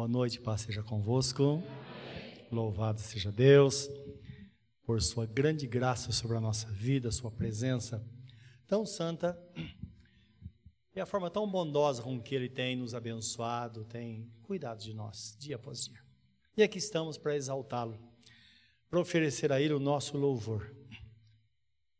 [0.00, 1.62] Boa noite, paz seja convosco.
[2.50, 3.86] Louvado seja Deus
[4.82, 8.02] por sua grande graça sobre a nossa vida, sua presença
[8.66, 9.38] tão santa
[10.96, 15.36] e a forma tão bondosa com que ele tem nos abençoado, tem cuidado de nós
[15.38, 16.02] dia após dia.
[16.56, 18.00] E aqui estamos para exaltá-lo,
[18.88, 20.74] para oferecer a ele o nosso louvor.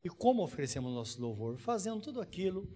[0.02, 1.58] E como oferecemos o nosso louvor?
[1.58, 2.66] Fazendo tudo aquilo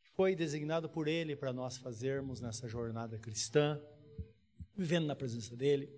[0.00, 3.82] que foi designado por ele para nós fazermos nessa jornada cristã
[4.76, 5.88] vivendo na presença dEle,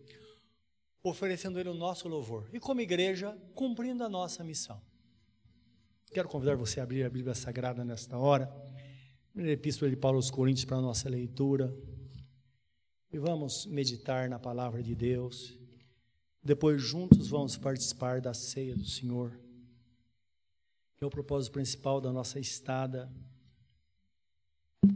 [1.02, 4.80] oferecendo Ele o nosso louvor e, como igreja, cumprindo a nossa missão.
[6.12, 8.46] Quero convidar você a abrir a Bíblia Sagrada nesta hora,
[9.32, 11.76] primeira epístola de Paulo aos Coríntios para a nossa leitura,
[13.12, 15.58] e vamos meditar na palavra de Deus.
[16.42, 19.38] Depois, juntos, vamos participar da ceia do Senhor,
[20.96, 23.12] que é o propósito principal da nossa estada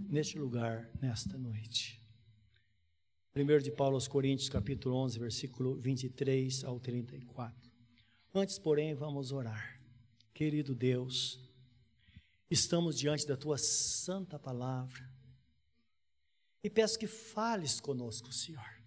[0.08, 1.97] neste lugar, nesta noite.
[3.40, 7.70] 1 de Paulo aos Coríntios, capítulo 11, versículo 23 ao 34.
[8.34, 9.80] Antes, porém, vamos orar.
[10.34, 11.38] Querido Deus,
[12.50, 15.08] estamos diante da tua santa palavra
[16.64, 18.82] e peço que fales conosco, Senhor,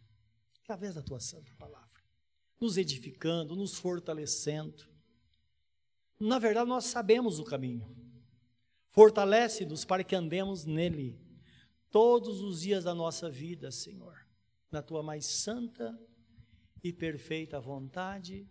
[0.61, 2.01] através da tua santa palavra,
[2.59, 4.85] nos edificando, nos fortalecendo.
[6.19, 7.95] Na verdade, nós sabemos o caminho.
[8.89, 11.17] Fortalece-nos para que andemos nele
[11.89, 14.29] todos os dias da nossa vida, Senhor
[14.71, 15.99] na tua mais santa
[16.83, 18.49] e perfeita vontade,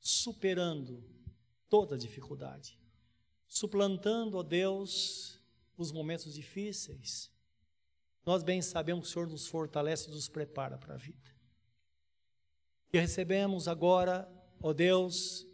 [0.00, 1.04] superando
[1.68, 2.78] toda dificuldade,
[3.46, 5.40] suplantando, ó Deus,
[5.76, 7.30] os momentos difíceis.
[8.24, 11.30] Nós bem sabemos que o Senhor nos fortalece e nos prepara para a vida.
[12.92, 14.28] E recebemos agora,
[14.60, 15.46] ó Deus,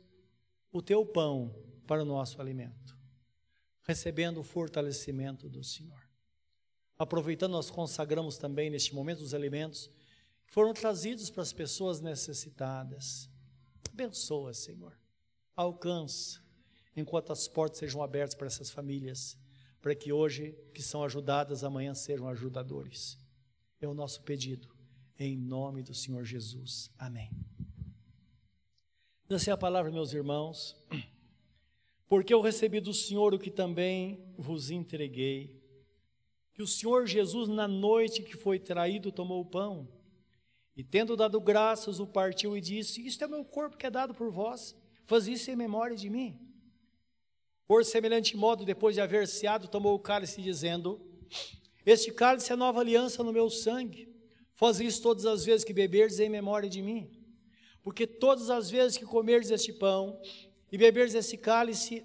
[0.73, 1.55] o teu pão
[1.87, 2.97] para o nosso alimento,
[3.83, 6.08] recebendo o fortalecimento do Senhor.
[6.99, 9.89] Aproveitando, nós consagramos também neste momento os alimentos
[10.45, 13.31] que foram trazidos para as pessoas necessitadas.
[13.93, 14.99] Abençoa, Senhor.
[15.55, 16.43] Alcança,
[16.97, 19.39] enquanto as portas sejam abertas para essas famílias,
[19.81, 23.17] para que hoje, que são ajudadas, amanhã sejam ajudadores.
[23.81, 24.69] É o nosso pedido,
[25.17, 26.91] em nome do Senhor Jesus.
[26.99, 27.31] Amém.
[29.31, 30.75] Essa é a palavra, meus irmãos,
[32.09, 35.58] porque eu recebi do Senhor o que também vos entreguei
[36.59, 39.89] que o Senhor Jesus, na noite que foi traído, tomou o pão
[40.77, 44.13] e, tendo dado graças, o partiu e disse: Isto é meu corpo que é dado
[44.13, 44.77] por vós,
[45.07, 46.37] faz isso em memória de mim.
[47.65, 51.01] Por semelhante modo, depois de haver ceado, tomou o cálice, dizendo:
[51.87, 54.13] Este cálice é nova aliança no meu sangue.
[54.57, 57.09] Faz isso todas as vezes que beberdes em memória de mim.
[57.85, 60.21] Porque todas as vezes que comerdes este pão
[60.73, 62.05] e beberdes esse cálice,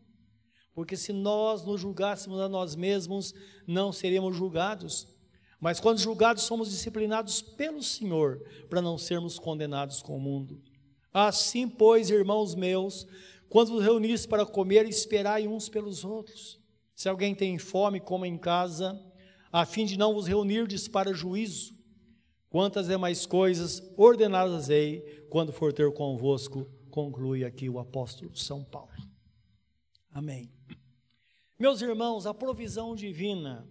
[0.73, 3.33] Porque se nós nos julgássemos a nós mesmos,
[3.67, 5.07] não seríamos julgados.
[5.59, 10.61] Mas quando julgados, somos disciplinados pelo Senhor, para não sermos condenados com o mundo.
[11.13, 13.05] Assim, pois, irmãos meus,
[13.49, 16.59] quando vos reunis para comer, esperai uns pelos outros.
[16.95, 18.99] Se alguém tem fome, coma em casa,
[19.51, 21.75] a fim de não vos reunirdes para juízo.
[22.49, 28.91] Quantas demais coisas ordenadas ei quando for ter convosco, conclui aqui o apóstolo São Paulo.
[30.11, 30.49] Amém.
[31.61, 33.69] Meus irmãos, a provisão divina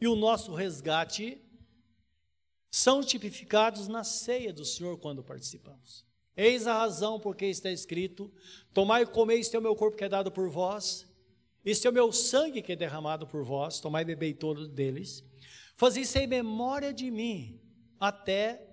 [0.00, 1.38] e o nosso resgate
[2.70, 6.06] são tipificados na ceia do Senhor quando participamos.
[6.34, 8.32] Eis a razão porque está escrito:
[8.72, 11.06] Tomai e comei, este é o meu corpo que é dado por vós,
[11.62, 15.22] este é o meu sangue que é derramado por vós, tomai e bebei todos deles.
[15.76, 17.60] Fazei isso em memória de mim,
[18.00, 18.66] até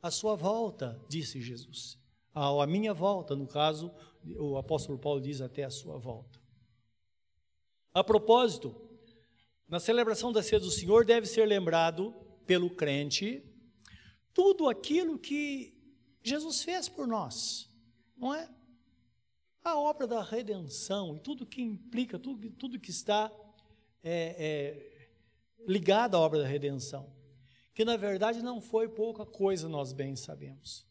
[0.00, 1.98] a sua volta, disse Jesus.
[2.32, 3.92] A minha volta, no caso,
[4.38, 6.42] o apóstolo Paulo diz até a sua volta.
[7.94, 8.74] A propósito,
[9.68, 12.12] na celebração da ceia do Senhor deve ser lembrado
[12.44, 13.40] pelo crente
[14.32, 15.72] tudo aquilo que
[16.20, 17.70] Jesus fez por nós,
[18.16, 18.50] não é?
[19.62, 23.30] A obra da redenção e tudo que implica, tudo, tudo que está
[24.02, 25.08] é, é,
[25.68, 27.08] ligado à obra da redenção,
[27.72, 30.84] que na verdade não foi pouca coisa, nós bem sabemos.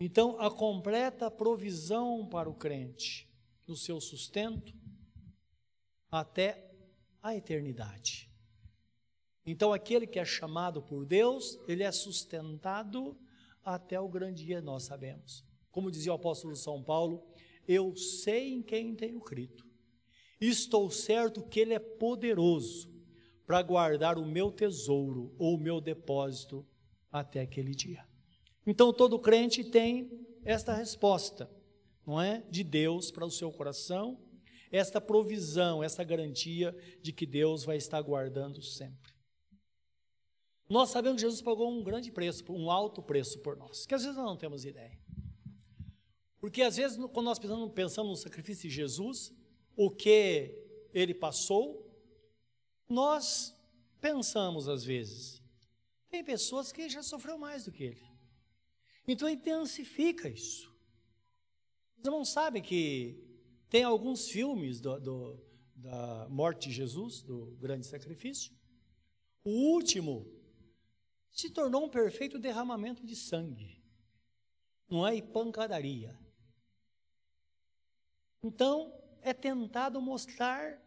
[0.00, 3.28] Então, a completa provisão para o crente
[3.68, 4.74] no seu sustento,
[6.12, 6.70] até
[7.22, 8.30] a eternidade.
[9.46, 13.18] Então, aquele que é chamado por Deus, ele é sustentado
[13.64, 15.42] até o grande dia, nós sabemos.
[15.70, 17.26] Como dizia o apóstolo São Paulo,
[17.66, 19.64] eu sei em quem tenho crido.
[20.38, 22.92] Estou certo que ele é poderoso
[23.46, 26.66] para guardar o meu tesouro ou o meu depósito
[27.10, 28.06] até aquele dia.
[28.66, 30.10] Então, todo crente tem
[30.44, 31.50] esta resposta,
[32.06, 32.44] não é?
[32.50, 34.20] De Deus para o seu coração,
[34.72, 39.12] esta provisão, esta garantia de que Deus vai estar guardando sempre.
[40.68, 44.02] Nós sabemos que Jesus pagou um grande preço, um alto preço por nós, que às
[44.02, 44.98] vezes nós não temos ideia.
[46.40, 49.32] Porque às vezes, quando nós pensamos, pensamos no sacrifício de Jesus,
[49.76, 50.58] o que
[50.94, 51.86] ele passou,
[52.88, 53.54] nós
[54.00, 55.42] pensamos às vezes.
[56.08, 58.02] Tem pessoas que já sofreu mais do que ele.
[59.06, 60.72] Então intensifica isso.
[61.98, 63.31] Os irmãos sabem que
[63.72, 65.40] tem alguns filmes do, do,
[65.74, 68.52] da morte de Jesus, do grande sacrifício.
[69.42, 70.30] O último
[71.30, 73.82] se tornou um perfeito derramamento de sangue,
[74.86, 75.16] não é?
[75.16, 76.14] E pancadaria.
[78.42, 78.92] Então,
[79.22, 80.78] é tentado mostrar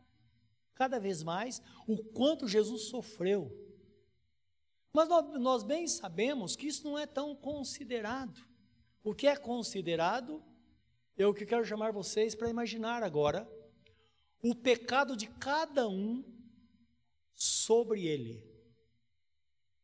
[0.75, 3.51] cada vez mais o quanto Jesus sofreu.
[4.93, 8.45] Mas nós, nós bem sabemos que isso não é tão considerado.
[9.03, 10.43] O que é considerado,
[11.17, 13.49] eu que quero chamar vocês para imaginar agora
[14.41, 16.23] o pecado de cada um
[17.33, 18.55] sobre ele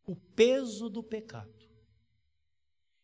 [0.05, 1.53] o peso do pecado.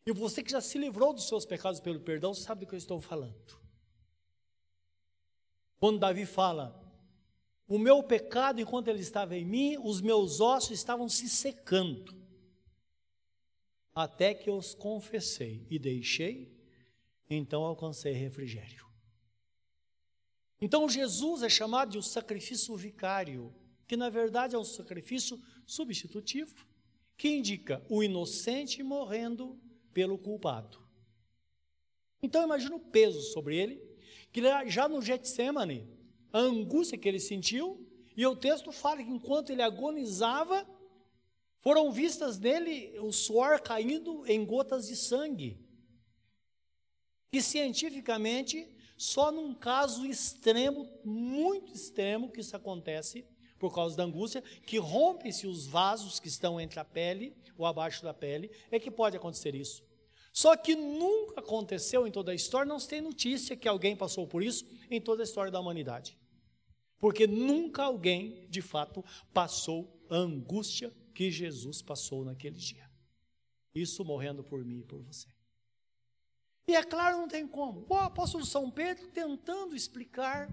[0.06, 2.77] E você que já se livrou dos seus pecados pelo perdão, sabe do que eu
[2.77, 3.57] estou falando.
[5.80, 6.81] Quando Davi fala,
[7.68, 12.15] o meu pecado, enquanto ele estava em mim, os meus ossos estavam se secando,
[13.94, 16.56] até que eu os confessei e deixei,
[17.29, 18.85] então alcancei refrigério.
[20.59, 23.53] Então Jesus é chamado de o sacrifício vicário,
[23.88, 26.65] que na verdade é um sacrifício substitutivo
[27.15, 29.59] que indica o inocente morrendo
[29.94, 30.79] pelo culpado.
[32.21, 33.81] Então imagina o peso sobre ele,
[34.31, 35.88] que já no Getsemane,
[36.31, 37.83] a angústia que ele sentiu,
[38.15, 40.68] e o texto fala que enquanto ele agonizava,
[41.59, 45.59] foram vistas nele o suor caindo em gotas de sangue.
[47.37, 48.67] Que cientificamente,
[48.97, 53.23] só num caso extremo, muito extremo, que isso acontece,
[53.59, 58.01] por causa da angústia, que rompem-se os vasos que estão entre a pele ou abaixo
[58.01, 59.83] da pele, é que pode acontecer isso.
[60.33, 64.25] Só que nunca aconteceu em toda a história, não se tem notícia que alguém passou
[64.25, 66.17] por isso em toda a história da humanidade.
[66.97, 72.89] Porque nunca alguém, de fato, passou a angústia que Jesus passou naquele dia.
[73.75, 75.36] Isso morrendo por mim e por você.
[76.67, 77.85] E é claro, não tem como.
[77.87, 80.49] O apóstolo São Pedro tentando explicar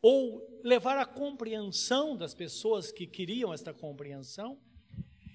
[0.00, 4.56] ou levar a compreensão das pessoas que queriam esta compreensão,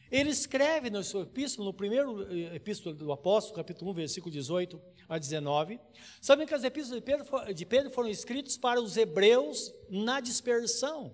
[0.09, 4.81] ele escreve no seu epístolo, no primeiro eh, epístolo do apóstolo, capítulo 1, versículo 18
[5.09, 5.80] a 19.
[6.21, 11.13] Sabem que as epístolas de Pedro, de Pedro foram escritos para os hebreus na dispersão.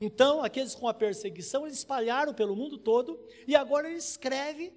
[0.00, 4.72] Então, aqueles com a perseguição, eles espalharam pelo mundo todo, e agora ele escreve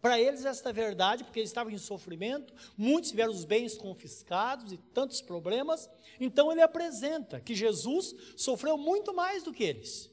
[0.00, 4.76] para eles, esta verdade, porque eles estavam em sofrimento, muitos tiveram os bens confiscados e
[4.76, 5.90] tantos problemas,
[6.20, 10.10] então ele apresenta que Jesus sofreu muito mais do que eles.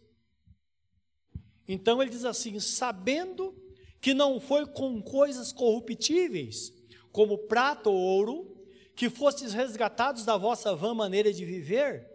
[1.68, 3.56] Então ele diz assim: sabendo
[4.02, 6.74] que não foi com coisas corruptíveis,
[7.12, 12.08] como prata ou ouro, que fostes resgatados da vossa vã maneira de viver,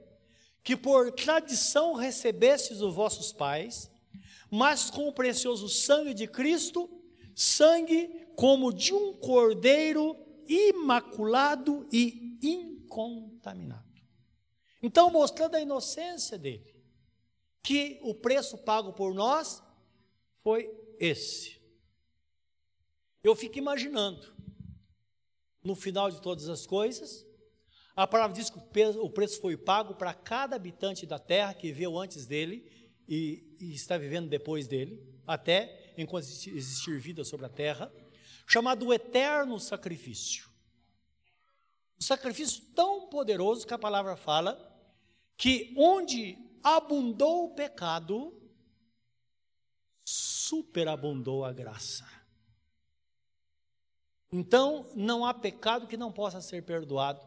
[0.62, 3.90] que por tradição recebestes os vossos pais,
[4.50, 6.99] mas com o precioso sangue de Cristo,
[7.40, 10.14] sangue como de um cordeiro
[10.46, 13.88] imaculado e incontaminado.
[14.82, 16.76] Então, mostrando a inocência dele,
[17.62, 19.62] que o preço pago por nós
[20.42, 21.58] foi esse.
[23.24, 24.34] Eu fico imaginando,
[25.64, 27.26] no final de todas as coisas,
[27.96, 28.58] a palavra diz que
[28.98, 32.70] o preço foi pago para cada habitante da terra que veio antes dele
[33.08, 37.92] e, e está vivendo depois dele, até enquanto existir vida sobre a terra,
[38.46, 40.48] chamado o eterno sacrifício.
[42.00, 44.58] Um sacrifício tão poderoso que a palavra fala
[45.36, 48.34] que onde abundou o pecado,
[50.04, 52.06] superabundou a graça.
[54.32, 57.26] Então, não há pecado que não possa ser perdoado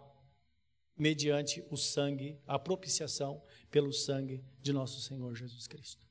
[0.96, 6.06] mediante o sangue, a propiciação pelo sangue de nosso Senhor Jesus Cristo.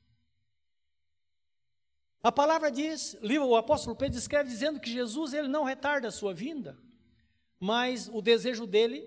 [2.23, 6.33] A palavra diz, o apóstolo Pedro escreve dizendo que Jesus ele não retarda a sua
[6.33, 6.79] vinda,
[7.59, 9.05] mas o desejo dele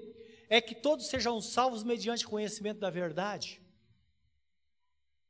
[0.51, 3.63] é que todos sejam salvos mediante conhecimento da verdade.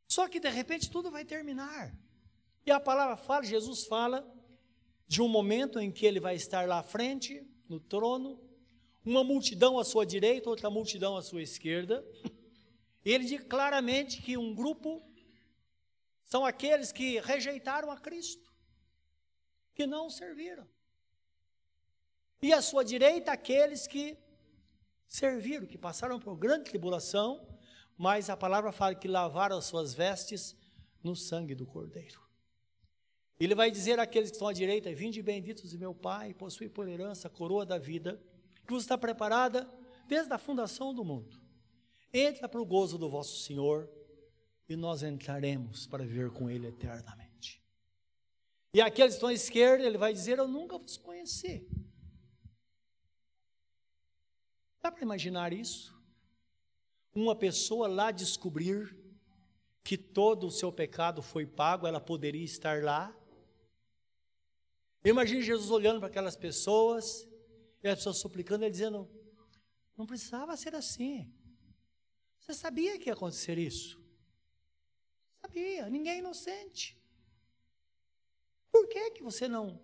[0.08, 1.96] Só que de repente tudo vai terminar.
[2.66, 4.28] E a palavra fala, Jesus fala
[5.06, 8.40] de um momento em que ele vai estar lá à frente, no trono,
[9.04, 12.04] uma multidão à sua direita, outra multidão à sua esquerda.
[13.04, 15.00] Ele diz claramente que um grupo
[16.26, 18.52] são aqueles que rejeitaram a Cristo,
[19.72, 20.66] que não serviram.
[22.42, 24.18] E à sua direita, aqueles que
[25.06, 27.48] serviram, que passaram por grande tribulação,
[27.96, 30.54] mas a palavra fala que lavaram as suas vestes
[31.02, 32.20] no sangue do Cordeiro.
[33.38, 36.88] Ele vai dizer àqueles que estão à direita: Vinde benditos de meu Pai, possui por
[36.88, 38.20] herança a coroa da vida,
[38.66, 39.70] que vos está preparada
[40.08, 41.40] desde a fundação do mundo.
[42.12, 43.88] Entra para o gozo do vosso Senhor,
[44.68, 47.62] e nós entraremos para viver com Ele eternamente.
[48.72, 51.66] E aqueles que estão à esquerda, ele vai dizer: Eu nunca vos conheci.
[54.82, 55.94] Dá para imaginar isso?
[57.14, 58.94] Uma pessoa lá descobrir
[59.82, 63.16] que todo o seu pecado foi pago, ela poderia estar lá
[65.08, 67.28] Imagine Jesus olhando para aquelas pessoas,
[67.80, 69.08] e as pessoas suplicando, ele dizendo:
[69.96, 71.32] Não precisava ser assim.
[72.40, 74.04] Você sabia que ia acontecer isso?
[75.56, 77.02] Sabia, ninguém é inocente.
[78.70, 79.80] Por que, que você não,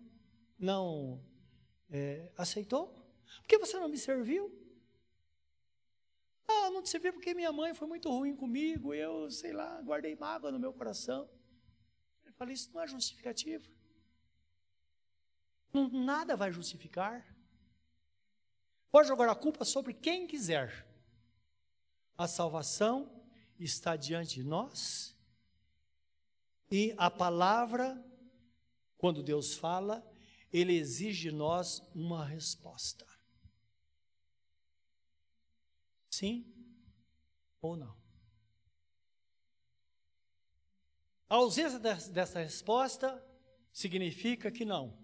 [0.58, 1.24] não
[1.88, 2.88] é, aceitou?
[3.38, 4.52] Por que você não me serviu?
[6.46, 10.14] Ah, não te servi porque minha mãe foi muito ruim comigo, eu, sei lá, guardei
[10.14, 11.26] mágoa no meu coração.
[12.26, 13.66] Eu falei, isso não é justificativa.
[15.72, 17.34] Nada vai justificar.
[18.90, 20.86] Pode jogar a culpa sobre quem quiser.
[22.18, 23.10] A salvação
[23.58, 25.11] está diante de nós.
[26.72, 28.02] E a palavra,
[28.96, 30.02] quando Deus fala,
[30.50, 33.06] ele exige de nós uma resposta.
[36.08, 36.46] Sim
[37.60, 37.94] ou não?
[41.28, 43.22] A ausência dessa resposta
[43.70, 44.98] significa que não.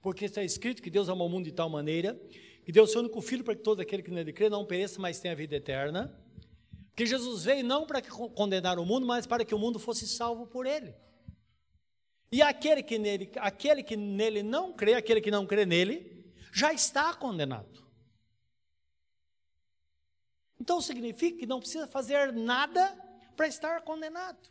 [0.00, 2.20] Porque está escrito que Deus amou o mundo de tal maneira
[2.64, 5.00] que deu o seu único filho para que todo aquele que nele crê não pereça,
[5.00, 6.14] mas tenha vida eterna.
[6.98, 10.48] Que Jesus veio não para condenar o mundo, mas para que o mundo fosse salvo
[10.48, 10.96] por ele.
[12.32, 16.72] E aquele que nele, aquele que nele não crê, aquele que não crê nele, já
[16.72, 17.86] está condenado.
[20.58, 22.92] Então significa que não precisa fazer nada
[23.36, 24.50] para estar condenado.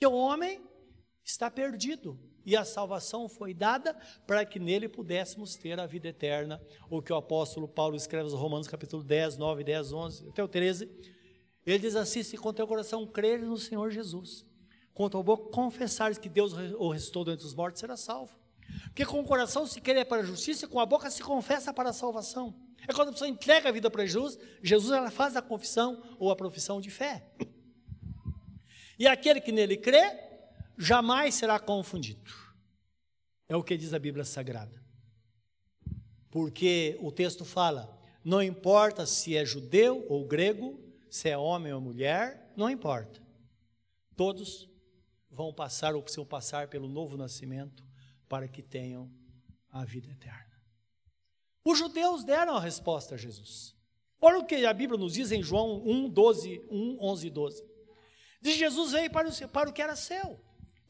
[0.00, 0.66] Que o homem
[1.22, 3.96] está perdido e a salvação foi dada
[4.26, 8.34] para que nele pudéssemos ter a vida eterna, o que o apóstolo Paulo escreve nos
[8.34, 10.90] Romanos capítulo 10, 9, 10, 11, até o 13,
[11.64, 14.44] ele diz assim, se com teu coração creres no Senhor Jesus,
[14.92, 18.32] com tua boca confessares que Deus o ressuscitou dentre os mortos, será salvo.
[18.84, 21.90] Porque com o coração se crê para a justiça, com a boca se confessa para
[21.90, 22.54] a salvação.
[22.86, 26.30] É quando a pessoa entrega a vida para Jesus, Jesus ela faz a confissão ou
[26.30, 27.24] a profissão de fé.
[28.98, 30.31] E aquele que nele crê,
[30.76, 32.30] jamais será confundido.
[33.48, 34.82] É o que diz a Bíblia Sagrada.
[36.30, 41.80] Porque o texto fala: não importa se é judeu ou grego, se é homem ou
[41.80, 43.20] mulher, não importa.
[44.16, 44.68] Todos
[45.30, 47.84] vão passar ou precisam passar pelo novo nascimento
[48.28, 49.10] para que tenham
[49.70, 50.52] a vida eterna.
[51.64, 53.74] Os judeus deram a resposta a Jesus.
[54.20, 57.64] Olha o que a Bíblia nos diz em João 1, 12, 1, 11 e 12.
[58.40, 60.40] Diz Jesus veio para o, para o que era seu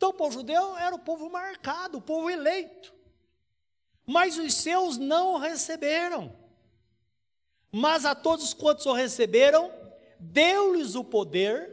[0.03, 2.93] então o povo judeu era o povo marcado, o povo eleito.
[4.05, 6.35] Mas os seus não o receberam.
[7.71, 9.71] Mas a todos quantos o receberam,
[10.19, 11.71] deu-lhes o poder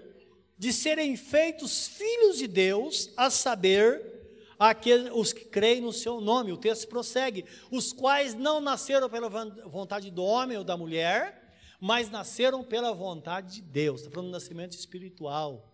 [0.60, 6.52] de serem feitos filhos de Deus, a saber, aqueles, os que creem no seu nome.
[6.52, 9.28] O texto prossegue: os quais não nasceram pela
[9.68, 14.02] vontade do homem ou da mulher, mas nasceram pela vontade de Deus.
[14.02, 15.69] Está falando do nascimento espiritual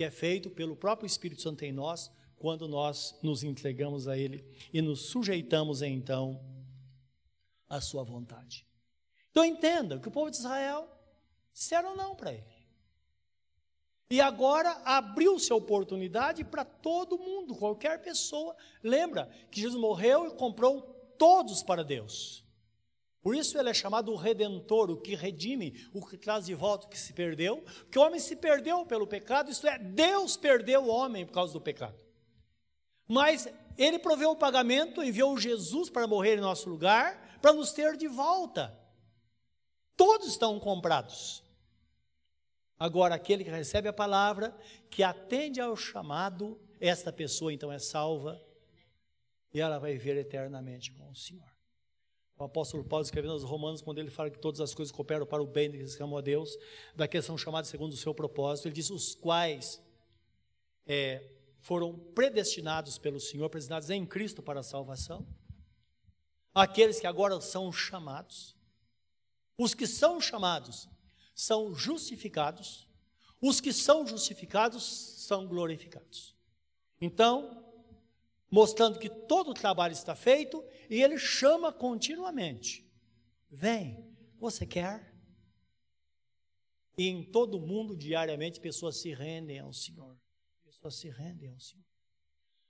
[0.00, 4.42] que é feito pelo próprio Espírito Santo em nós, quando nós nos entregamos a Ele
[4.72, 6.42] e nos sujeitamos então
[7.68, 8.66] à Sua vontade.
[9.30, 10.88] Então entenda que o povo de Israel
[11.52, 12.66] disseram não para Ele.
[14.08, 18.56] E agora abriu-se a oportunidade para todo mundo, qualquer pessoa.
[18.82, 20.80] Lembra que Jesus morreu e comprou
[21.18, 22.42] todos para Deus.
[23.22, 26.86] Por isso ele é chamado o redentor, o que redime, o que traz de volta
[26.86, 30.84] o que se perdeu, que o homem se perdeu pelo pecado, isto é, Deus perdeu
[30.84, 31.98] o homem por causa do pecado.
[33.06, 33.46] Mas
[33.76, 38.08] ele proveu o pagamento, enviou Jesus para morrer em nosso lugar, para nos ter de
[38.08, 38.78] volta.
[39.96, 41.42] Todos estão comprados.
[42.78, 44.56] Agora, aquele que recebe a palavra,
[44.88, 48.40] que atende ao chamado, esta pessoa então é salva
[49.52, 51.59] e ela vai viver eternamente com o Senhor.
[52.44, 55.42] O apóstolo Paulo escrevendo aos Romanos, quando ele fala que todas as coisas cooperam para
[55.42, 56.56] o bem que se amam a Deus,
[56.94, 59.82] da questão chamada segundo o seu propósito, ele diz: os quais
[60.86, 61.22] é,
[61.58, 65.26] foram predestinados pelo Senhor, predestinados em Cristo para a salvação,
[66.54, 68.56] aqueles que agora são chamados,
[69.58, 70.88] os que são chamados
[71.34, 72.88] são justificados,
[73.40, 76.34] os que são justificados são glorificados.
[77.00, 77.64] Então,
[78.50, 82.84] mostrando que todo o trabalho está feito, e ele chama continuamente:
[83.48, 85.14] Vem, você quer?
[86.98, 90.18] E em todo o mundo, diariamente, pessoas se rendem ao Senhor.
[90.64, 91.84] Pessoas se rendem ao Senhor.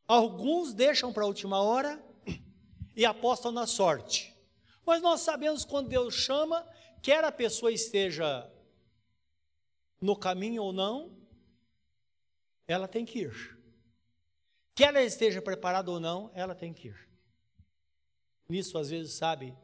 [0.07, 2.05] Alguns deixam para a última hora
[2.95, 4.37] e apostam na sorte.
[4.85, 6.69] Mas nós sabemos quando Deus chama,
[7.03, 8.53] quer a pessoa esteja
[10.01, 11.17] no caminho ou não,
[12.67, 13.59] ela tem que ir.
[14.75, 17.10] Quer ela esteja preparada ou não, ela tem que ir.
[18.51, 19.57] Nisso, às vezes, sabe,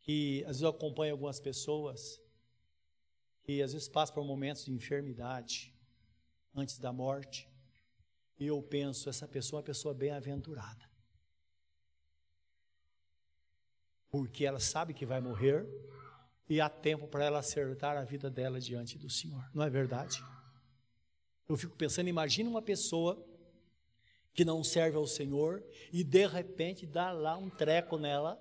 [0.00, 2.20] que às vezes eu acompanho algumas pessoas
[3.44, 5.72] que às vezes passam por momentos de enfermidade
[6.56, 7.48] antes da morte,
[8.36, 10.90] e eu penso, essa pessoa é uma pessoa bem-aventurada.
[14.08, 15.64] Porque ela sabe que vai morrer
[16.48, 19.48] e há tempo para ela acertar a vida dela diante do Senhor.
[19.54, 20.20] Não é verdade?
[21.48, 23.24] Eu fico pensando, imagina uma pessoa
[24.34, 28.38] que não serve ao Senhor e de repente dá lá um treco nela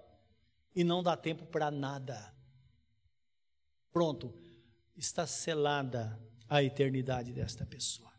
[0.75, 2.33] e não dá tempo para nada.
[3.91, 4.33] Pronto,
[4.97, 6.19] está selada
[6.50, 8.12] a eternidade desta pessoa.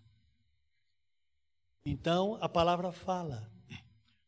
[1.84, 3.50] Então, a palavra fala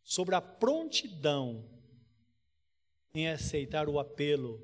[0.03, 1.65] sobre a prontidão
[3.15, 4.61] em aceitar o apelo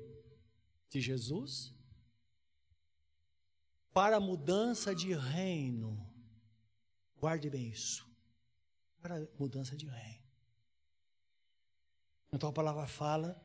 [0.89, 1.73] de Jesus
[3.93, 6.05] para a mudança de reino.
[7.17, 8.12] Guarde bem isso
[9.03, 10.23] para mudança de reino.
[12.31, 13.39] Então a palavra fala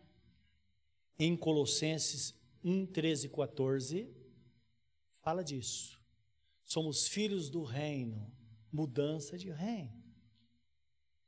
[1.18, 4.16] em Colossenses 1, 13 e 14,
[5.20, 6.00] fala disso.
[6.64, 8.32] Somos filhos do reino,
[8.72, 10.00] mudança de reino.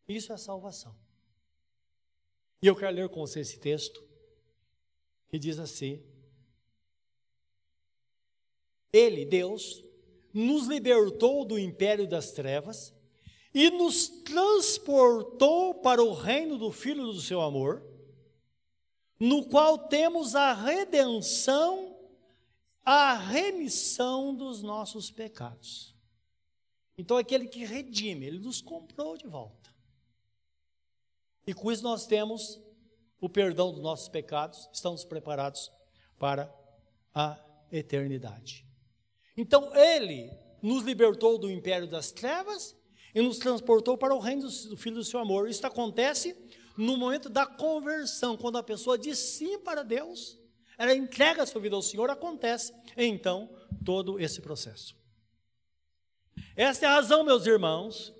[0.06, 0.94] Isso é salvação.
[2.62, 4.00] E eu quero ler com você esse texto,
[5.28, 6.04] que diz assim:
[8.92, 9.82] Ele, Deus,
[10.32, 12.94] nos libertou do império das trevas
[13.52, 17.82] e nos transportou para o reino do Filho do seu amor,
[19.18, 21.96] no qual temos a redenção,
[22.84, 25.94] a remissão dos nossos pecados.
[26.96, 29.70] Então, aquele que redime, ele nos comprou de volta.
[31.46, 32.60] E com isso nós temos
[33.20, 35.70] o perdão dos nossos pecados, estamos preparados
[36.18, 36.54] para
[37.14, 37.38] a
[37.72, 38.66] eternidade.
[39.36, 40.30] Então, ele
[40.62, 42.76] nos libertou do império das trevas
[43.14, 45.48] e nos transportou para o reino do Filho do seu amor.
[45.48, 46.36] Isso acontece
[46.76, 50.38] no momento da conversão, quando a pessoa diz sim para Deus,
[50.78, 54.96] ela entrega a sua vida ao Senhor, acontece então todo esse processo.
[56.56, 58.14] Esta é a razão, meus irmãos,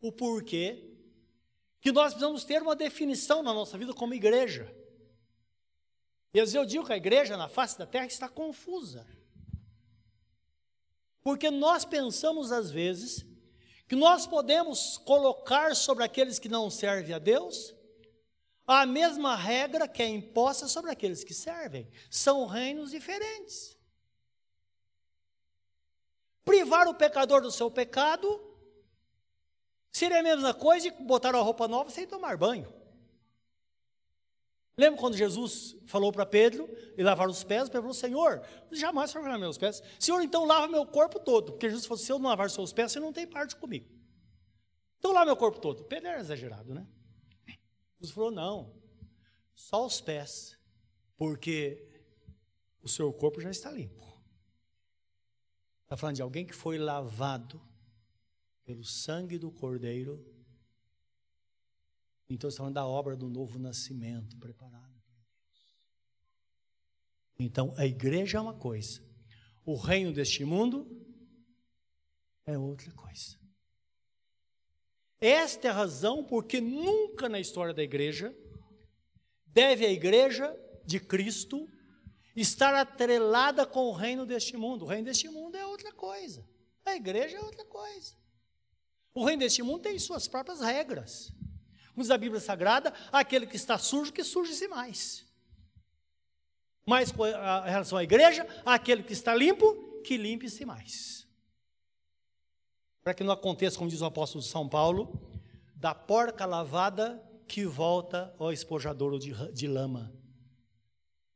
[0.00, 0.90] o porquê
[1.80, 4.74] que nós precisamos ter uma definição na nossa vida como igreja.
[6.34, 9.06] E às vezes eu digo que a igreja na face da terra está confusa.
[11.22, 13.26] Porque nós pensamos às vezes
[13.90, 17.74] que nós podemos colocar sobre aqueles que não servem a Deus
[18.64, 21.90] a mesma regra que é imposta sobre aqueles que servem.
[22.08, 23.76] São reinos diferentes.
[26.44, 28.40] Privar o pecador do seu pecado
[29.90, 32.72] seria a mesma coisa de botar uma roupa nova sem tomar banho.
[34.80, 36.66] Lembra quando Jesus falou para Pedro
[36.96, 37.68] e lavar os pés?
[37.68, 39.82] Pedro falou: Senhor, jamais lavar meus pés.
[39.98, 41.52] Senhor, então lava meu corpo todo.
[41.52, 43.86] Porque Jesus falou: se eu não lavar seus pés, você não tem parte comigo.
[44.98, 45.84] Então lava meu corpo todo.
[45.84, 46.86] Pedro era exagerado, né?
[47.98, 48.74] Jesus falou: não,
[49.54, 50.58] só os pés,
[51.14, 51.86] porque
[52.82, 54.00] o seu corpo já está limpo.
[55.82, 57.60] Está falando de alguém que foi lavado
[58.64, 60.24] pelo sangue do Cordeiro
[62.30, 64.88] então está falando da obra do novo nascimento preparado.
[67.38, 69.02] Então a igreja é uma coisa,
[69.64, 70.86] o reino deste mundo
[72.46, 73.38] é outra coisa.
[75.20, 78.34] Esta é a razão porque nunca na história da igreja
[79.46, 81.68] deve a igreja de Cristo
[82.34, 84.84] estar atrelada com o reino deste mundo.
[84.84, 86.48] O reino deste mundo é outra coisa.
[86.86, 88.14] A igreja é outra coisa.
[89.12, 91.32] O reino deste mundo tem suas próprias regras.
[92.00, 95.24] Diz a Bíblia Sagrada, aquele que está sujo, que suje-se mais.
[96.86, 101.28] Mas com relação à igreja, aquele que está limpo, que limpe-se mais.
[103.02, 105.20] Para que não aconteça, como diz o apóstolo São Paulo,
[105.74, 110.12] da porca lavada que volta ao espojadouro de, de lama.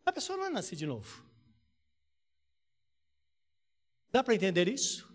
[0.04, 1.24] A pessoa não nascer de novo.
[4.10, 5.12] Dá para entender isso?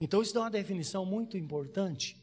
[0.00, 2.20] Então isso dá uma definição muito importante,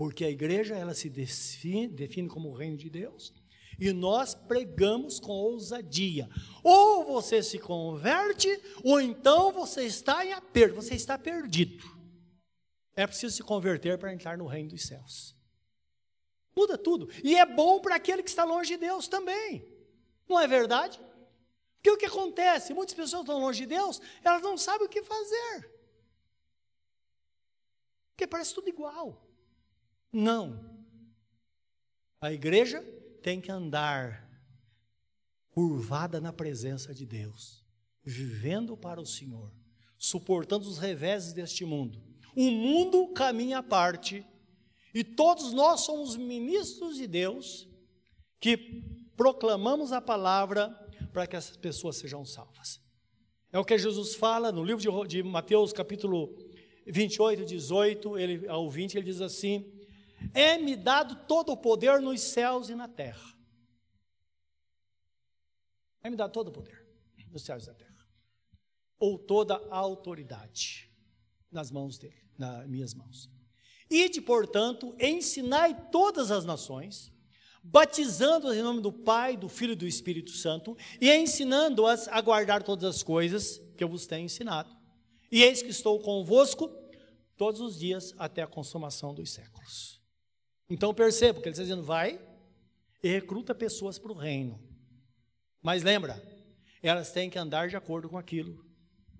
[0.00, 3.34] porque a igreja ela se define, define como o reino de Deus,
[3.78, 6.26] e nós pregamos com ousadia.
[6.64, 8.48] Ou você se converte,
[8.82, 11.84] ou então você está em aperto, você está perdido.
[12.96, 15.36] É preciso se converter para entrar no reino dos céus.
[16.56, 17.10] Muda tudo.
[17.22, 19.70] E é bom para aquele que está longe de Deus também.
[20.26, 20.98] Não é verdade?
[21.74, 22.72] Porque o que acontece?
[22.72, 25.70] Muitas pessoas estão longe de Deus, elas não sabem o que fazer.
[28.12, 29.26] Porque parece tudo igual.
[30.12, 30.68] Não.
[32.20, 32.82] A igreja
[33.22, 34.28] tem que andar
[35.50, 37.64] curvada na presença de Deus,
[38.02, 39.52] vivendo para o Senhor,
[39.98, 42.02] suportando os reveses deste mundo.
[42.34, 44.24] O mundo caminha à parte
[44.94, 47.68] e todos nós somos ministros de Deus
[48.40, 48.56] que
[49.16, 50.68] proclamamos a palavra
[51.12, 52.80] para que essas pessoas sejam salvas.
[53.52, 56.34] É o que Jesus fala no livro de, Mateus, capítulo
[56.86, 59.70] 28, 18, ele, ao 20, ele diz assim:
[60.34, 63.34] É-me dado todo o poder nos céus e na terra.
[66.02, 66.86] É-me dado todo o poder
[67.30, 67.90] nos céus e na terra.
[68.98, 70.90] Ou toda a autoridade
[71.50, 73.30] nas mãos dele, nas minhas mãos.
[73.90, 77.12] Ide, portanto, ensinai todas as nações,
[77.62, 82.62] batizando-as em nome do Pai, do Filho e do Espírito Santo, e ensinando-as a guardar
[82.62, 84.76] todas as coisas que eu vos tenho ensinado.
[85.30, 86.68] E eis que estou convosco
[87.36, 89.99] todos os dias até a consumação dos séculos.
[90.70, 92.20] Então perceba que ele está dizendo: vai
[93.02, 94.62] e recruta pessoas para o reino.
[95.60, 96.22] Mas lembra,
[96.80, 98.64] elas têm que andar de acordo com aquilo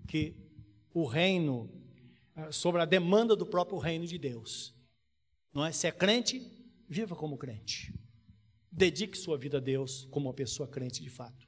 [0.07, 0.35] que
[0.93, 1.69] o reino
[2.35, 4.73] ah, sobre a demanda do próprio reino de Deus.
[5.53, 5.71] Não é?
[5.71, 6.49] Se é crente,
[6.87, 7.93] viva como crente.
[8.71, 11.45] Dedique sua vida a Deus como uma pessoa crente de fato.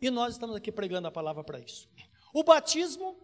[0.00, 1.88] E nós estamos aqui pregando a palavra para isso.
[2.34, 3.16] O batismo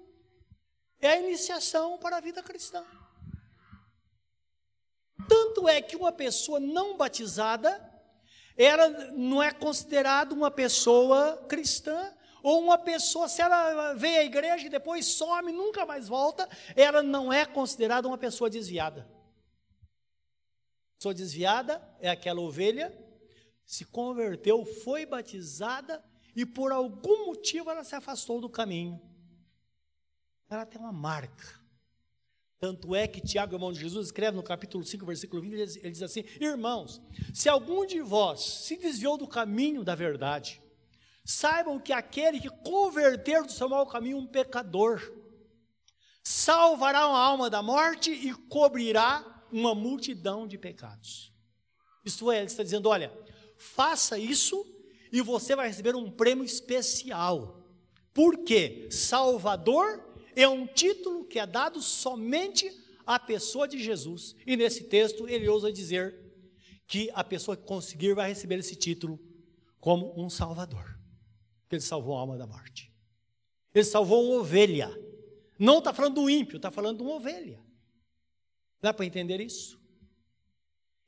[1.01, 2.85] é a iniciação para a vida cristã.
[5.29, 7.81] Tanto é que uma pessoa não batizada,
[8.57, 12.13] ela não é considerada uma pessoa cristã,
[12.43, 17.03] ou uma pessoa, se ela vem à igreja e depois some, nunca mais volta, ela
[17.03, 19.09] não é considerada uma pessoa desviada.
[20.97, 22.97] Pessoa desviada é aquela ovelha,
[23.65, 26.03] se converteu, foi batizada
[26.35, 29.01] e por algum motivo ela se afastou do caminho.
[30.49, 31.61] Ela tem uma marca.
[32.61, 36.03] Tanto é que Tiago, irmão de Jesus, escreve no capítulo 5, versículo 20, ele diz
[36.03, 37.01] assim: Irmãos,
[37.33, 40.61] se algum de vós se desviou do caminho da verdade,
[41.31, 45.13] Saibam que aquele que converter do seu mau caminho um pecador,
[46.25, 51.31] salvará uma alma da morte e cobrirá uma multidão de pecados.
[52.03, 53.13] Isto é, ele está dizendo: olha,
[53.59, 54.65] faça isso
[55.13, 57.63] e você vai receber um prêmio especial.
[58.15, 60.08] Porque Salvador
[60.43, 62.71] é um título que é dado somente
[63.07, 64.37] à pessoa de Jesus.
[64.47, 66.15] E nesse texto ele ousa dizer
[66.87, 69.19] que a pessoa que conseguir vai receber esse título
[69.81, 70.99] como um Salvador
[71.71, 72.93] ele salvou a alma da morte.
[73.75, 74.91] Ele salvou uma ovelha.
[75.59, 77.61] Não está falando do ímpio, está falando de uma ovelha.
[78.81, 79.79] Dá para entender isso?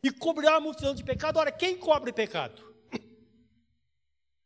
[0.02, 1.38] E cobrirá a multidão de pecado.
[1.38, 2.69] Ora, quem cobre pecado?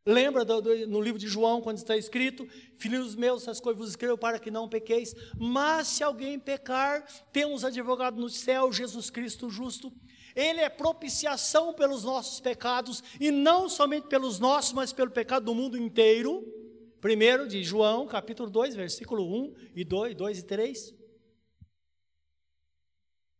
[0.06, 3.90] Lembra do, do, no livro de João, quando está escrito: Filhos meus, essas coisas vos
[3.90, 5.14] escrevo para que não pequeis.
[5.38, 9.90] Mas se alguém pecar, temos advogado no céu, Jesus Cristo justo.
[10.36, 15.54] Ele é propiciação pelos nossos pecados, e não somente pelos nossos, mas pelo pecado do
[15.54, 16.44] mundo inteiro.
[17.00, 20.94] Primeiro de João, capítulo 2, versículo 1 e 2, 2 e 3.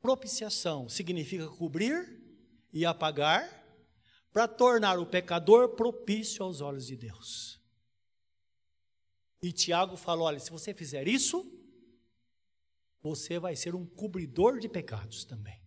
[0.01, 2.23] Propiciação significa cobrir
[2.73, 3.64] e apagar,
[4.35, 7.63] para tornar o pecador propício aos olhos de Deus.
[9.41, 11.49] E Tiago falou: olha, se você fizer isso,
[13.01, 15.63] você vai ser um cobridor de pecados também.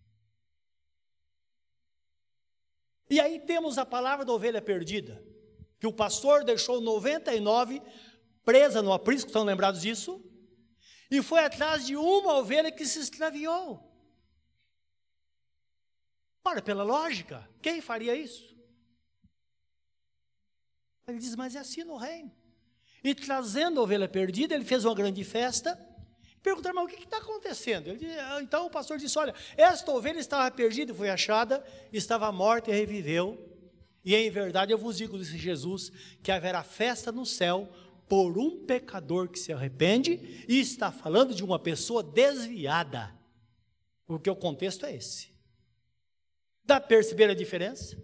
[3.08, 5.24] E aí temos a palavra da ovelha perdida,
[5.80, 7.80] que o pastor deixou 99
[8.44, 10.22] presa no aprisco, estão lembrados disso?
[11.10, 13.82] E foi atrás de uma ovelha que se extraviou.
[16.44, 18.57] Ora, pela lógica, quem faria isso?
[21.08, 22.30] Ele diz, mas é assim no reino.
[23.02, 25.78] E trazendo a ovelha perdida, ele fez uma grande festa
[26.42, 27.90] Perguntaram, mas o que está acontecendo?
[28.20, 32.70] Ah, então o pastor disse: Olha, esta ovelha estava perdida e foi achada, estava morta
[32.70, 33.38] e reviveu.
[34.04, 35.92] E em verdade eu vos digo, disse Jesus,
[36.22, 37.68] que haverá festa no céu
[38.08, 43.14] por um pecador que se arrepende, e está falando de uma pessoa desviada,
[44.06, 45.28] porque o contexto é esse.
[46.64, 48.02] Dá para perceber a diferença?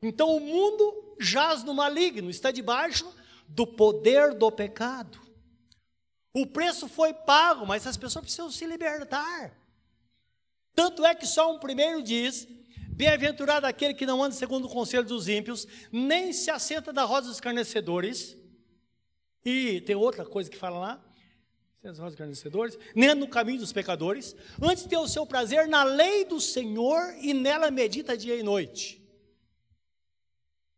[0.00, 3.12] Então o mundo jaz no maligno, está debaixo
[3.48, 5.20] do poder do pecado.
[6.32, 9.56] O preço foi pago, mas as pessoas precisam se libertar.
[10.74, 12.48] Tanto é que só um primeiro diz:
[12.90, 17.26] Bem-aventurado aquele que não anda segundo o conselho dos ímpios, nem se assenta da roda
[17.26, 18.36] dos escarnecedores.
[19.44, 21.04] E tem outra coisa que fala lá:
[22.08, 27.14] escarnecedores, nem no caminho dos pecadores, antes ter o seu prazer na lei do Senhor
[27.20, 29.03] e nela medita dia e noite.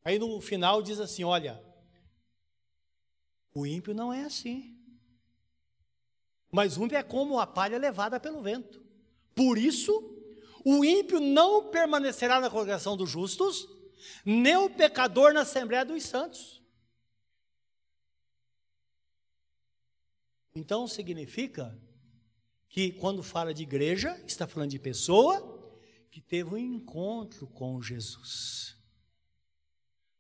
[0.06, 1.60] Aí no final diz assim: olha,
[3.52, 4.78] o ímpio não é assim.
[6.52, 8.80] Mas o ímpio é como a palha levada pelo vento.
[9.34, 9.92] Por isso,
[10.64, 13.68] o ímpio não permanecerá na congregação dos justos,
[14.24, 16.62] nem o pecador na Assembleia dos Santos.
[20.54, 21.76] Então significa
[22.68, 25.76] que quando fala de igreja, está falando de pessoa
[26.12, 28.75] que teve um encontro com Jesus.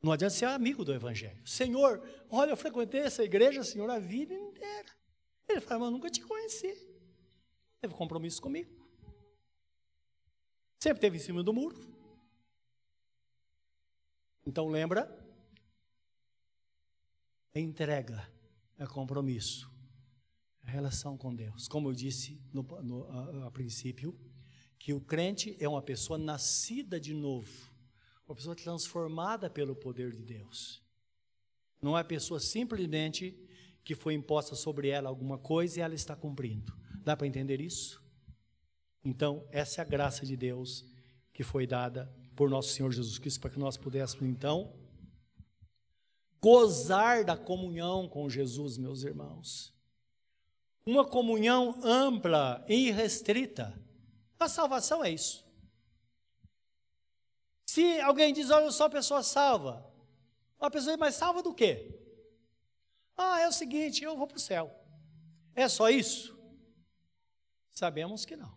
[0.02, 1.40] Não adianta ser amigo do Evangelho.
[1.46, 4.88] Senhor, olha, eu frequentei essa igreja, Senhor, a vida inteira.
[5.48, 6.74] Ele fala, mas eu nunca te conheci.
[7.80, 8.86] Teve compromisso comigo.
[10.78, 11.76] Sempre teve em cima do muro.
[14.44, 15.12] Então lembra?
[17.54, 18.30] Entrega
[18.78, 19.70] é compromisso.
[20.66, 21.68] É relação com Deus.
[21.68, 24.18] Como eu disse no, no, a, a princípio,
[24.78, 27.74] que o crente é uma pessoa nascida de novo.
[28.26, 30.82] Uma pessoa transformada pelo poder de Deus.
[31.80, 33.38] Não é pessoa simplesmente
[33.84, 36.76] que foi imposta sobre ela alguma coisa e ela está cumprindo.
[37.04, 38.02] Dá para entender isso?
[39.04, 40.84] Então, essa é a graça de Deus
[41.32, 44.74] que foi dada por nosso Senhor Jesus Cristo para que nós pudéssemos então
[46.40, 49.72] gozar da comunhão com Jesus, meus irmãos.
[50.84, 53.80] Uma comunhão ampla e irrestrita.
[54.38, 55.45] A salvação é isso.
[57.76, 59.86] Se alguém diz, olha, eu sou a pessoa salva,
[60.58, 61.94] a pessoa diz, mas salva do quê?
[63.14, 64.74] Ah, é o seguinte, eu vou para o céu.
[65.54, 66.34] É só isso?
[67.70, 68.56] Sabemos que não.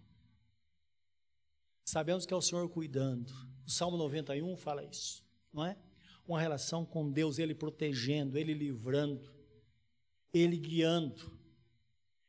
[1.83, 3.29] Sabemos que é o Senhor cuidando.
[3.67, 5.77] O Salmo 91 fala isso, não é?
[6.25, 9.29] Uma relação com Deus, Ele protegendo, Ele livrando,
[10.33, 11.37] Ele guiando,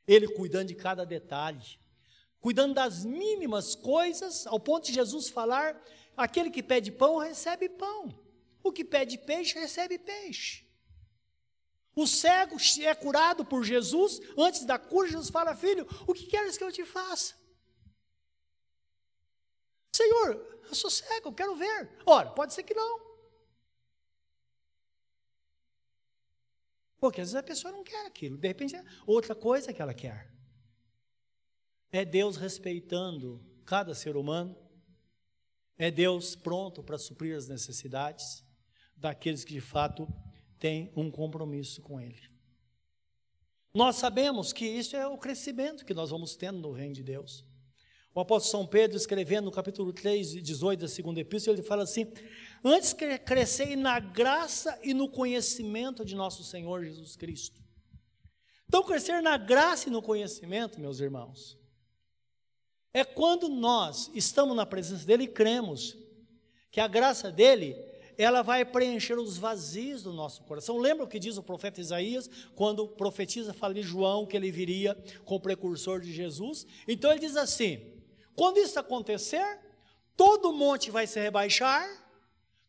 [0.08, 1.78] Ele cuidando de cada detalhe,
[2.40, 5.80] cuidando das mínimas coisas, ao ponto de Jesus falar:
[6.20, 8.14] aquele que pede pão recebe pão,
[8.62, 10.68] o que pede peixe recebe peixe.
[11.96, 16.56] O cego é curado por Jesus, antes da cura, Jesus fala: Filho, o que queres
[16.56, 17.34] que eu te faça?
[19.92, 21.90] Senhor, eu sou cego, eu quero ver.
[22.06, 23.10] Ora, pode ser que não.
[26.98, 29.94] Porque às vezes a pessoa não quer aquilo, de repente é outra coisa que ela
[29.94, 30.30] quer.
[31.90, 34.56] É Deus respeitando cada ser humano,
[35.80, 38.44] é Deus pronto para suprir as necessidades
[38.94, 40.06] daqueles que de fato
[40.58, 42.20] tem um compromisso com Ele.
[43.72, 47.46] Nós sabemos que isso é o crescimento que nós vamos tendo no reino de Deus.
[48.14, 52.12] O apóstolo São Pedro, escrevendo no capítulo 3, 18 da segunda epístola, ele fala assim:
[52.62, 57.62] Antes que crescei na graça e no conhecimento de nosso Senhor Jesus Cristo.
[58.68, 61.59] Então, crescer na graça e no conhecimento, meus irmãos,
[62.92, 65.96] é quando nós estamos na presença dele e cremos
[66.70, 67.76] que a graça dele
[68.18, 70.76] ela vai preencher os vazios do nosso coração.
[70.76, 74.94] Lembra o que diz o profeta Isaías, quando profetiza, fala de João, que ele viria
[75.24, 76.66] com o precursor de Jesus?
[76.86, 77.80] Então ele diz assim:
[78.36, 79.58] quando isso acontecer,
[80.16, 81.88] todo monte vai se rebaixar,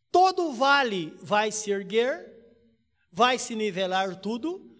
[0.10, 2.32] todo vale vai se erguer,
[3.12, 4.72] vai se nivelar tudo,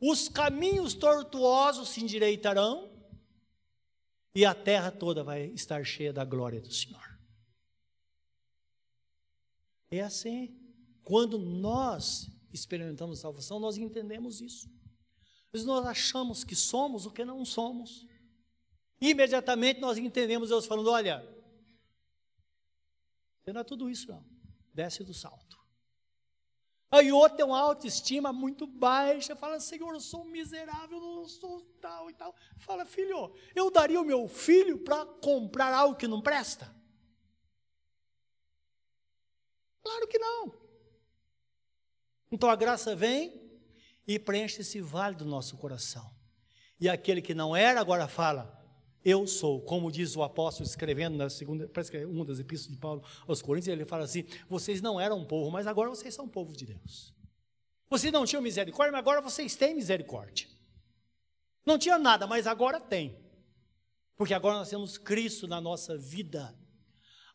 [0.00, 2.85] os caminhos tortuosos se endireitarão,
[4.36, 7.18] e a terra toda vai estar cheia da glória do Senhor.
[9.90, 10.54] É assim.
[11.02, 14.68] Quando nós experimentamos salvação, nós entendemos isso.
[15.50, 18.06] Mas nós achamos que somos o que não somos.
[19.00, 21.26] Imediatamente nós entendemos Deus falando: olha,
[23.46, 24.22] não é tudo isso, não.
[24.74, 25.55] Desce do salto.
[26.96, 32.08] Aí outro tem uma autoestima muito baixa, fala, Senhor, eu sou miserável, não sou tal
[32.08, 32.34] e tal.
[32.58, 36.74] Fala, filho, eu daria o meu filho para comprar algo que não presta?
[39.82, 40.54] Claro que não.
[42.32, 43.46] Então a graça vem
[44.06, 46.10] e preenche esse vale do nosso coração.
[46.80, 48.55] E aquele que não era, agora fala:
[49.08, 52.74] Eu sou, como diz o apóstolo escrevendo na segunda, parece que é uma das epístolas
[52.74, 56.26] de Paulo aos Coríntios, ele fala assim: Vocês não eram povo, mas agora vocês são
[56.26, 57.14] povo de Deus.
[57.88, 60.48] Vocês não tinham misericórdia, mas agora vocês têm misericórdia.
[61.64, 63.16] Não tinha nada, mas agora tem.
[64.16, 66.52] Porque agora nós temos Cristo na nossa vida.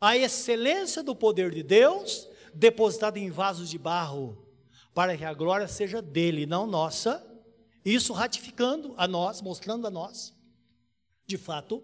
[0.02, 4.46] a excelência do poder de Deus depositada em vasos de barro,
[4.94, 7.26] para que a glória seja dele, não nossa.
[7.86, 10.34] Isso ratificando a nós, mostrando a nós,
[11.32, 11.82] de fato,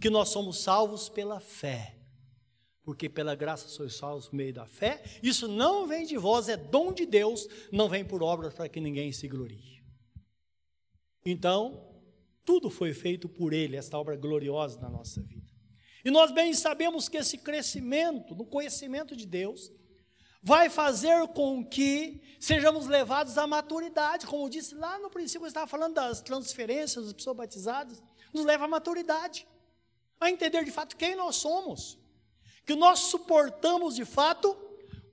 [0.00, 1.96] que nós somos salvos pela fé.
[2.82, 5.02] Porque pela graça sois salvos por meio da fé.
[5.22, 8.80] Isso não vem de vós, é dom de Deus, não vem por obras para que
[8.80, 9.80] ninguém se glorie.
[11.24, 11.86] Então,
[12.44, 15.48] tudo foi feito por Ele, esta obra gloriosa na nossa vida.
[16.04, 19.70] E nós bem sabemos que esse crescimento no conhecimento de Deus
[20.42, 25.48] vai fazer com que sejamos levados à maturidade, como eu disse lá no princípio, eu
[25.48, 29.46] estava falando das transferências das pessoas batizadas, nos leva à maturidade,
[30.18, 31.98] a entender de fato quem nós somos,
[32.66, 34.54] que nós suportamos de fato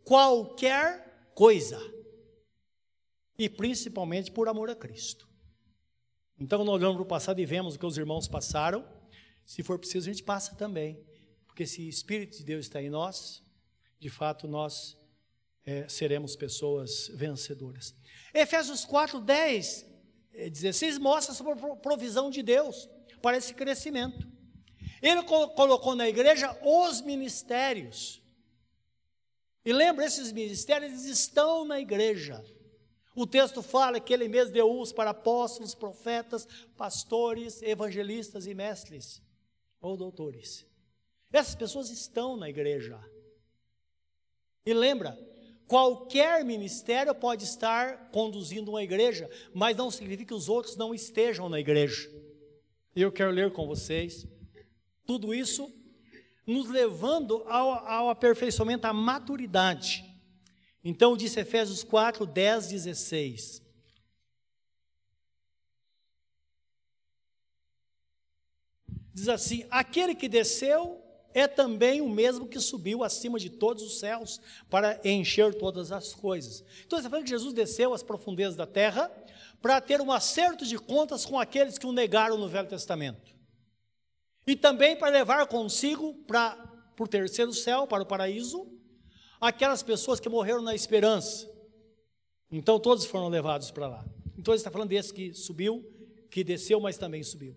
[0.04, 1.80] qualquer coisa,
[3.38, 5.28] e principalmente por amor a Cristo.
[6.40, 8.86] Então, nós olhamos para o passado e vemos o que os irmãos passaram,
[9.48, 11.02] se for preciso, a gente passa também.
[11.48, 13.42] Porque se o Espírito de Deus está em nós,
[13.98, 14.98] de fato nós
[15.66, 17.96] é, seremos pessoas vencedoras.
[18.34, 19.86] Efésios 4, 10,
[20.52, 22.90] 16 mostra sobre a provisão de Deus
[23.28, 24.26] para esse crescimento.
[25.02, 28.24] Ele colocou na igreja os ministérios.
[29.66, 32.42] E lembra, esses ministérios estão na igreja.
[33.14, 39.22] O texto fala que ele mesmo deu uns para apóstolos, profetas, pastores, evangelistas e mestres
[39.82, 40.66] ou doutores.
[41.30, 42.98] Essas pessoas estão na igreja.
[44.66, 45.20] E lembra,
[45.68, 51.50] qualquer ministério pode estar conduzindo uma igreja, mas não significa que os outros não estejam
[51.50, 52.10] na igreja.
[53.00, 54.26] Eu quero ler com vocês
[55.06, 55.72] tudo isso
[56.48, 60.04] nos levando ao, ao aperfeiçoamento, à maturidade.
[60.84, 63.62] Então, disse Efésios 4, 10, 16.
[69.14, 71.00] Diz assim: aquele que desceu
[71.38, 76.12] é também o mesmo que subiu acima de todos os céus para encher todas as
[76.12, 76.64] coisas.
[76.84, 79.12] Então, está falando que Jesus desceu às profundezas da terra
[79.62, 83.36] para ter um acerto de contas com aqueles que o negaram no Velho Testamento.
[84.48, 86.56] E também para levar consigo para,
[86.96, 88.68] para o terceiro céu, para o paraíso,
[89.40, 91.48] aquelas pessoas que morreram na esperança.
[92.52, 94.06] Então, todos foram levados para lá.
[94.36, 95.86] Então, ele está falando desse que subiu,
[96.32, 97.56] que desceu, mas também subiu.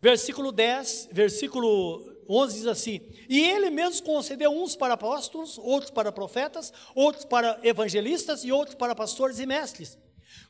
[0.00, 6.12] Versículo 10, versículo 11 diz assim: E ele mesmo concedeu uns para apóstolos, outros para
[6.12, 9.98] profetas, outros para evangelistas e outros para pastores e mestres,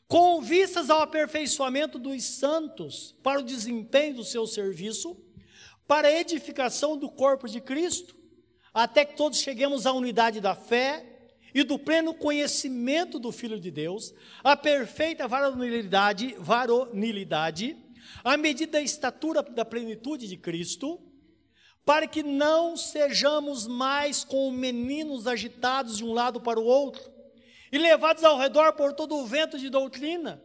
[0.07, 5.17] com vistas ao aperfeiçoamento dos santos, para o desempenho do seu serviço,
[5.87, 8.15] para a edificação do corpo de Cristo,
[8.71, 11.05] até que todos cheguemos à unidade da fé
[11.55, 17.75] e do pleno conhecimento do Filho de Deus, a perfeita varonilidade, varonilidade
[18.23, 20.99] à medida da estatura da plenitude de Cristo,
[21.85, 27.01] para que não sejamos mais como meninos agitados de um lado para o outro
[27.71, 30.41] e levados ao redor por todo o vento de doutrina,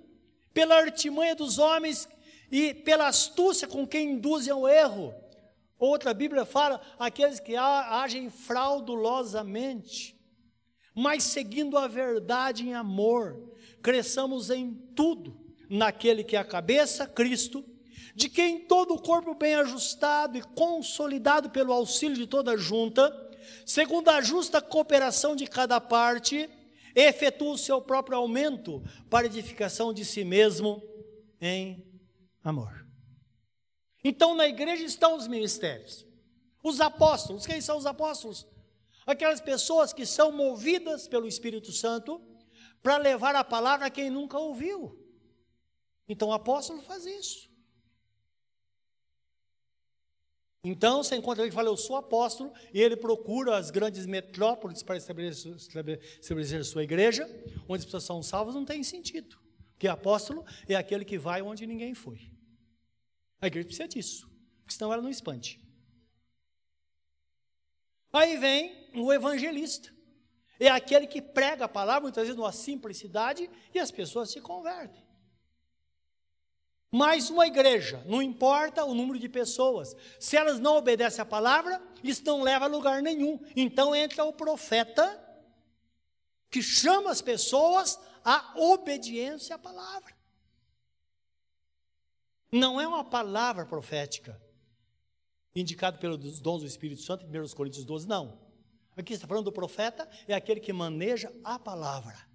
[0.53, 2.09] pela artimanha dos homens
[2.51, 5.15] e pela astúcia com quem induzem ao erro.
[5.79, 10.19] Outra Bíblia fala aqueles que agem fraudulosamente,
[10.95, 17.65] mas seguindo a verdade em amor, cresçamos em tudo naquele que é a cabeça, Cristo,
[18.15, 23.13] de quem todo o corpo bem ajustado e consolidado pelo auxílio de toda junta,
[23.67, 26.49] segundo a justa cooperação de cada parte,
[26.95, 30.83] efetua o seu próprio aumento para edificação de si mesmo
[31.41, 31.85] em
[32.43, 32.87] amor.
[34.05, 36.07] Então na igreja estão os ministérios.
[36.63, 38.47] Os apóstolos, quem são os apóstolos?
[39.07, 42.23] Aquelas pessoas que são movidas pelo Espírito Santo
[42.83, 45.04] para levar a palavra a quem nunca ouviu.
[46.09, 47.51] Então o apóstolo faz isso.
[50.67, 54.83] Então você encontra ele que fala, eu sou apóstolo, e ele procura as grandes metrópoles
[54.83, 57.27] para estabelecer, estabelecer sua igreja,
[57.69, 59.39] onde as pessoas são salvas, não tem sentido.
[59.73, 62.33] Porque apóstolo é aquele que vai onde ninguém foi.
[63.43, 64.31] A igreja precisa disso,
[64.67, 65.61] senão ela não expande.
[68.11, 69.93] Aí vem o evangelista.
[70.59, 75.04] É aquele que prega a palavra, muitas vezes numa simplicidade, e as pessoas se convertem.
[76.97, 81.83] Mas uma igreja, não importa o número de pessoas, se elas não obedecem à palavra,
[82.05, 83.45] isso não leva a lugar nenhum.
[83.57, 85.21] Então entra o profeta,
[86.49, 90.15] que chama as pessoas à obediência à palavra.
[92.53, 94.41] Não é uma palavra profética,
[95.53, 98.39] indicada pelos dons do Espírito Santo, em 1 Coríntios 12, não.
[98.97, 102.34] Aqui está falando do profeta, é aquele que maneja a palavra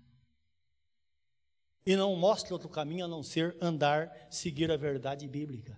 [1.90, 5.76] e não mostra outro caminho a não ser andar, seguir a verdade bíblica.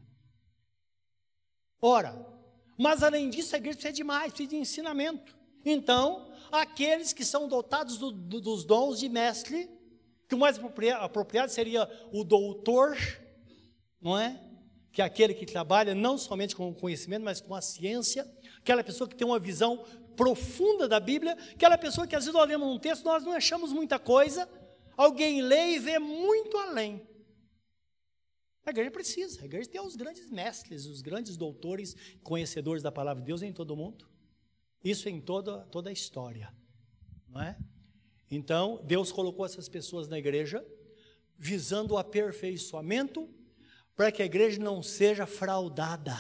[1.82, 2.14] Ora,
[2.78, 5.38] Mas além disso, a igreja precisa de mais, precisa de ensinamento.
[5.64, 9.70] Então, aqueles que são dotados do, do, dos dons de mestre,
[10.28, 10.60] que o mais
[11.00, 12.98] apropriado seria o doutor,
[14.02, 14.38] não é?
[14.92, 18.84] Que é aquele que trabalha não somente com o conhecimento, mas com a ciência, aquela
[18.84, 19.86] pessoa que tem uma visão
[20.18, 23.98] profunda da Bíblia, aquela pessoa que às vezes lemos um texto, nós não achamos muita
[23.98, 24.50] coisa,
[25.02, 27.08] alguém lê e vê muito além.
[28.66, 33.22] A igreja precisa, a igreja tem os grandes mestres, os grandes doutores, conhecedores da palavra
[33.22, 34.08] de Deus em todo o mundo.
[34.84, 36.54] Isso em toda, toda a história,
[37.28, 37.58] não é?
[38.30, 40.66] Então, Deus colocou essas pessoas na igreja,
[41.38, 43.30] visando o aperfeiçoamento,
[43.96, 46.16] para que a igreja não seja fraudada.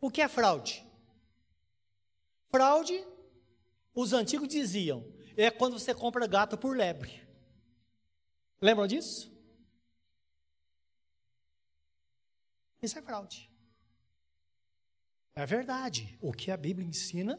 [0.00, 0.86] O que é fraude?
[2.48, 3.04] Fraude,
[3.94, 5.04] os antigos diziam,
[5.36, 7.25] é quando você compra gato por lebre.
[8.60, 9.32] Lembram disso?
[12.82, 13.50] Isso é fraude.
[15.34, 16.18] É verdade.
[16.20, 17.38] O que a Bíblia ensina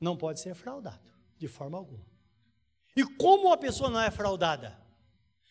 [0.00, 2.06] não pode ser fraudado, de forma alguma.
[2.96, 4.80] E como a pessoa não é fraudada?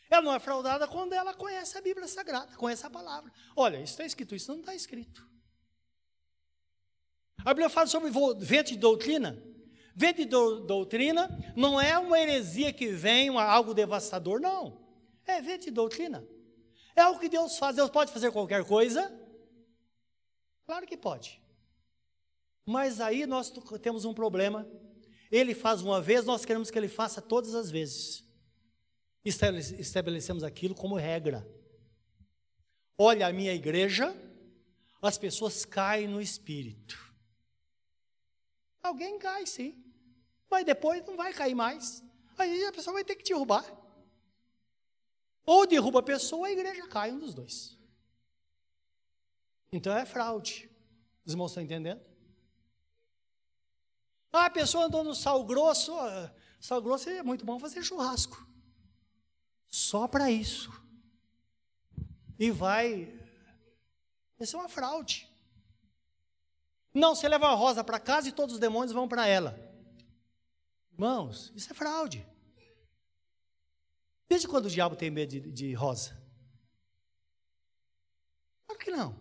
[0.10, 3.32] Ela não é fraudada quando ela conhece a Bíblia Sagrada, conhece a palavra.
[3.56, 5.26] Olha, isso está escrito, isso não está escrito.
[7.38, 9.42] A Bíblia fala sobre vento de doutrina.
[9.96, 14.82] Vento de doutrina não é uma heresia que vem, uma, algo devastador, não.
[15.26, 16.26] É vento de doutrina.
[16.96, 17.76] É o que Deus faz.
[17.76, 19.12] Deus pode fazer qualquer coisa?
[20.66, 21.42] Claro que pode.
[22.66, 24.68] Mas aí nós temos um problema.
[25.32, 28.24] Ele faz uma vez, nós queremos que ele faça todas as vezes.
[29.24, 31.48] Estabelecemos aquilo como regra.
[32.98, 34.16] Olha a minha igreja,
[35.02, 37.11] as pessoas caem no espírito.
[38.82, 39.84] Alguém cai, sim.
[40.50, 42.04] Mas depois não vai cair mais.
[42.38, 43.66] Aí a pessoa vai ter que derrubar.
[45.46, 47.78] Ou derruba a pessoa, a igreja cai, um dos dois.
[49.72, 50.70] Então é fraude.
[51.26, 52.02] Os irmãos estão entendendo?
[54.34, 55.94] Ah, a pessoa andou no sal grosso.
[56.60, 58.46] Sal grosso é muito bom fazer churrasco.
[59.68, 60.70] Só para isso.
[62.38, 63.18] E vai.
[64.40, 65.31] Isso é uma fraude.
[66.94, 69.58] Não, você leva a rosa para casa e todos os demônios vão para ela.
[70.92, 72.26] Irmãos, isso é fraude.
[74.28, 76.18] Desde quando o diabo tem medo de, de rosa?
[78.66, 79.16] Claro que não.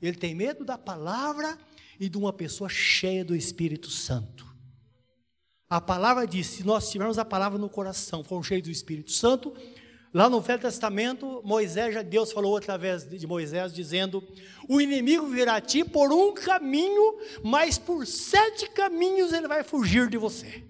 [0.00, 1.58] Ele tem medo da palavra
[1.98, 4.44] e de uma pessoa cheia do Espírito Santo.
[5.68, 9.56] A palavra diz: se nós tivermos a palavra no coração, formos cheios do Espírito Santo,
[10.14, 14.22] Lá no Velho Testamento, Moisés, Deus falou através de Moisés, dizendo:
[14.68, 20.08] O inimigo virá a ti por um caminho, mas por sete caminhos ele vai fugir
[20.08, 20.64] de você.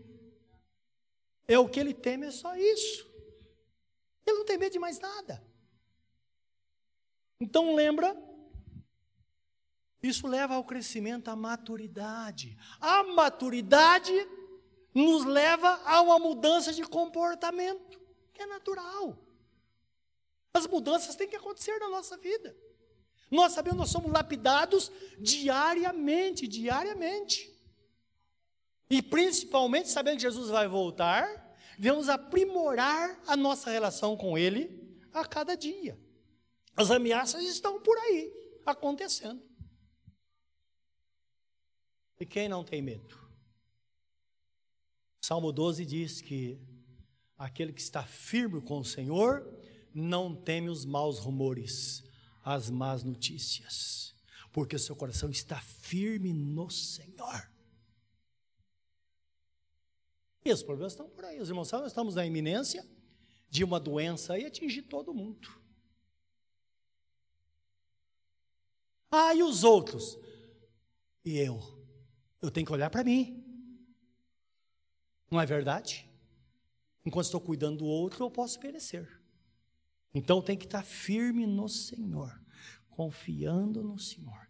[1.47, 3.07] É o que ele teme, é só isso.
[4.27, 5.45] Ele não tem medo de mais nada.
[7.39, 8.17] Então lembra,
[10.03, 12.57] isso leva ao crescimento, à maturidade.
[12.81, 14.27] A maturidade
[14.95, 18.01] nos leva a uma mudança de comportamento,
[18.33, 19.24] que é natural.
[20.55, 22.57] As mudanças têm que acontecer na nossa vida.
[23.29, 27.53] Nós sabemos, nós somos lapidados diariamente, diariamente.
[28.89, 31.27] E principalmente sabendo que Jesus vai voltar,
[31.77, 35.99] devemos aprimorar a nossa relação com Ele a cada dia.
[36.77, 38.33] As ameaças estão por aí,
[38.65, 39.43] acontecendo.
[42.21, 43.19] E quem não tem medo?
[45.21, 46.61] Salmo 12 diz que
[47.37, 49.43] aquele que está firme com o Senhor
[49.95, 52.03] não teme os maus rumores,
[52.43, 54.15] as más notícias,
[54.53, 57.51] porque o seu coração está firme no Senhor.
[60.45, 62.87] E os problemas estão por aí, os irmãos nós estamos na iminência
[63.49, 65.49] de uma doença e atingir todo mundo.
[69.11, 70.19] Ah, e os outros?
[71.25, 71.63] E eu?
[72.43, 73.43] Eu tenho que olhar para mim.
[75.31, 76.11] Não é verdade?
[77.07, 79.24] Enquanto estou cuidando do outro, eu posso perecer.
[80.15, 82.41] Então tem que estar firme no Senhor,
[82.89, 84.49] confiando no Senhor.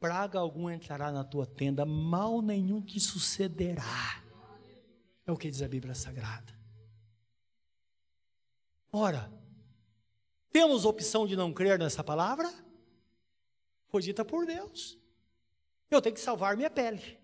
[0.00, 4.22] Praga alguma entrará na tua tenda, mal nenhum te sucederá.
[5.26, 6.56] É o que diz a Bíblia Sagrada.
[8.90, 9.30] Ora,
[10.50, 12.50] temos opção de não crer nessa palavra?
[13.88, 14.98] Foi dita por Deus.
[15.90, 17.18] Eu tenho que salvar minha pele.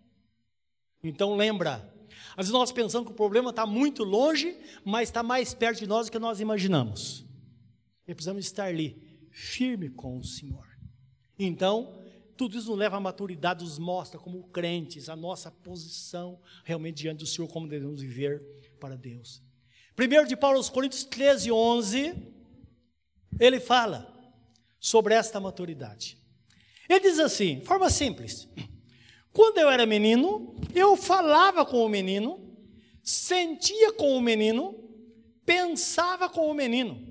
[1.02, 1.91] Então lembra,
[2.32, 5.86] às vezes nós pensamos que o problema está muito longe, mas está mais perto de
[5.86, 7.26] nós do que nós imaginamos.
[8.06, 10.66] E precisamos estar ali, firme com o Senhor.
[11.38, 11.98] Então,
[12.36, 17.18] tudo isso nos leva à maturidade, nos mostra como crentes a nossa posição realmente diante
[17.18, 18.42] do Senhor, como devemos viver
[18.80, 19.42] para Deus.
[19.94, 22.14] Primeiro de Paulo aos Coríntios 13, 11,
[23.38, 24.12] ele fala
[24.80, 26.18] sobre esta maturidade.
[26.88, 28.48] Ele diz assim, forma simples.
[29.32, 32.54] Quando eu era menino, eu falava com o menino,
[33.02, 34.74] sentia com o menino,
[35.44, 37.10] pensava com o menino.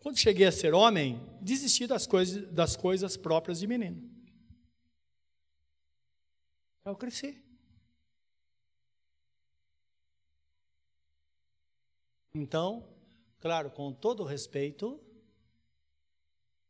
[0.00, 4.08] Quando cheguei a ser homem, desisti das coisas, das coisas próprias de menino.
[6.84, 7.44] Eu cresci.
[12.34, 12.88] Então,
[13.40, 15.00] claro, com todo respeito,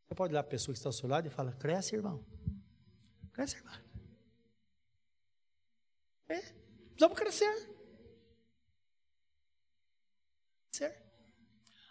[0.05, 2.25] você pode olhar a pessoa que está ao seu lado e falar: cresce, irmão.
[3.39, 3.73] Cresce, irmão.
[6.27, 6.41] É,
[6.87, 7.69] precisamos crescer.
[10.69, 11.01] Crescer.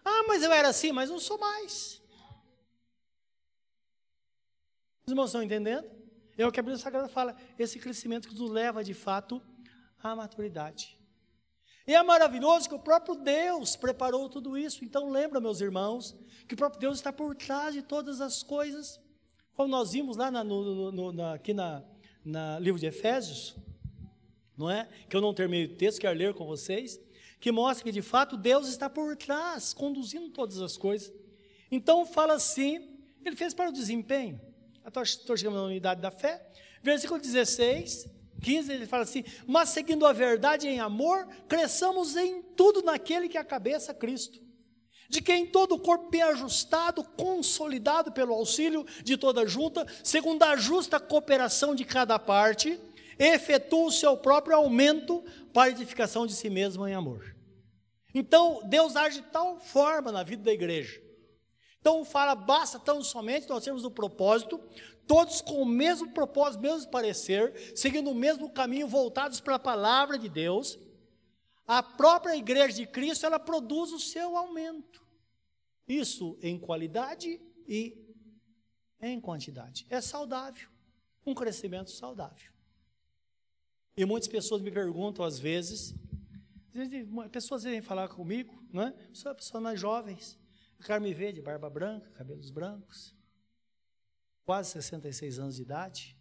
[0.05, 2.03] Ah, mas eu era assim, mas não sou mais.
[5.07, 5.91] Os irmãos estão entendendo?
[6.37, 9.41] É o que a Bíblia Sagrada fala, esse crescimento que nos leva de fato
[10.03, 10.99] à maturidade.
[11.87, 14.85] E é maravilhoso que o próprio Deus preparou tudo isso.
[14.85, 16.15] Então lembra, meus irmãos,
[16.47, 19.01] que o próprio Deus está por trás de todas as coisas.
[19.59, 21.83] Como nós vimos lá na, no, no, na, aqui na,
[22.25, 23.57] na livro de Efésios,
[24.57, 24.89] não é?
[25.11, 27.01] Que eu não terminei o texto, quero ler com vocês,
[27.41, 31.13] que mostra que de fato Deus está por trás, conduzindo todas as coisas.
[31.73, 34.41] Então fala assim, ele fez para o desempenho.
[35.03, 36.41] Estou chegando na unidade da fé.
[36.81, 38.09] Versículo 16,
[38.41, 43.37] 15, ele fala assim: Mas seguindo a verdade em amor, cresçamos em tudo naquele que
[43.37, 44.41] é a cabeça, Cristo.
[45.09, 50.57] De quem todo o corpo bem ajustado, consolidado pelo auxílio de toda junta, segundo a
[50.57, 52.79] justa cooperação de cada parte,
[53.19, 57.35] efetua o seu próprio aumento para edificação de si mesmo em amor.
[58.15, 61.09] Então, Deus age de tal forma na vida da igreja
[61.81, 64.61] então fala, basta tão somente nós termos o propósito,
[65.07, 70.19] todos com o mesmo propósito, mesmo parecer, seguindo o mesmo caminho, voltados para a palavra
[70.19, 70.79] de Deus.
[71.69, 75.07] A própria igreja de Cristo, ela produz o seu aumento.
[75.87, 77.39] Isso em qualidade
[77.69, 77.95] e
[78.99, 79.87] em quantidade.
[79.91, 80.71] É saudável,
[81.27, 82.51] um crescimento saudável.
[83.95, 85.95] E muitas pessoas me perguntam às vezes,
[87.31, 88.95] pessoas vêm falar comigo, não é?
[89.13, 90.39] São pessoas mais jovens.
[90.79, 93.15] Eu quero me ver de barba branca, cabelos brancos,
[94.43, 96.18] quase 66 anos de idade.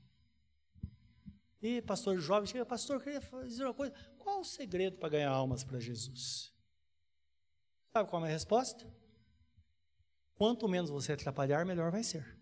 [1.61, 3.93] E pastor jovem chega, pastor, queria dizer uma coisa.
[4.17, 6.53] Qual o segredo para ganhar almas para Jesus?
[7.91, 8.85] Sabe qual é a resposta?
[10.35, 12.37] Quanto menos você atrapalhar, melhor vai ser.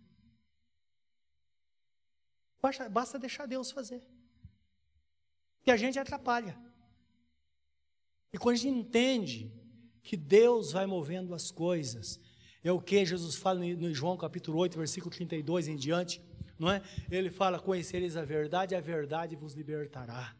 [2.61, 4.05] Basta, basta deixar Deus fazer.
[5.61, 6.59] Que a gente atrapalha.
[8.33, 9.53] E quando a gente entende
[10.05, 12.19] que Deus vai movendo as coisas.
[12.63, 16.21] É o que Jesus fala no João capítulo 8, versículo 32 em diante,
[16.57, 16.81] não é?
[17.09, 20.35] Ele fala: Conhecereis a verdade, a verdade vos libertará.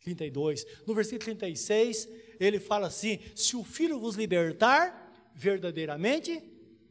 [0.00, 0.66] 32.
[0.86, 6.42] No versículo 36, ele fala assim: Se o Filho vos libertar, verdadeiramente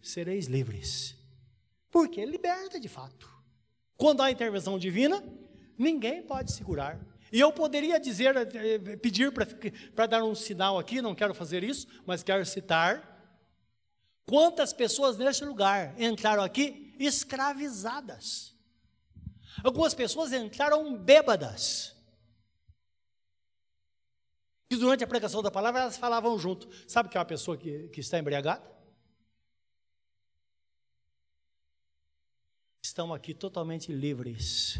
[0.02, 1.16] sereis livres.
[1.90, 3.30] Porque ele liberta de fato.
[3.98, 5.24] Quando há intervenção divina,
[5.78, 7.00] ninguém pode segurar.
[7.32, 9.32] E eu poderia dizer, eh, pedir
[9.96, 13.08] para dar um sinal aqui, não quero fazer isso, mas quero citar.
[14.26, 18.56] Quantas pessoas neste lugar entraram aqui escravizadas?
[19.64, 21.96] Algumas pessoas entraram bêbadas.
[24.70, 26.70] E durante a pregação da palavra elas falavam junto.
[26.88, 28.70] Sabe que é uma pessoa que, que está embriagada?
[32.82, 34.80] Estão aqui totalmente livres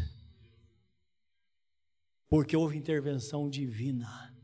[2.32, 4.34] porque houve intervenção divina.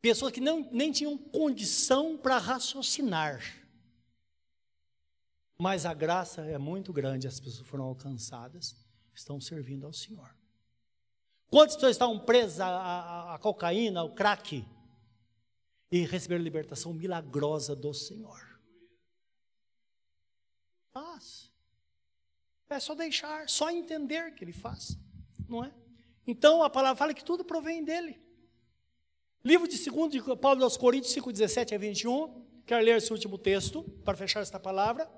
[0.00, 3.42] Pessoas que não, nem tinham condição para raciocinar.
[5.58, 8.76] Mas a graça é muito grande, as pessoas foram alcançadas,
[9.14, 10.34] estão servindo ao Senhor.
[11.48, 14.66] Quantas pessoas estavam presas à, à cocaína, ao crack,
[15.90, 18.60] e receberam libertação milagrosa do Senhor?
[20.92, 21.50] Faz.
[22.68, 24.98] É só deixar, só entender que Ele faz,
[25.48, 25.72] não é?
[26.26, 28.20] Então a palavra fala que tudo provém dele.
[29.44, 32.44] Livro de 2 de Paulo aos Coríntios 5, 17 a 21.
[32.66, 35.08] Quero ler esse último texto para fechar esta palavra.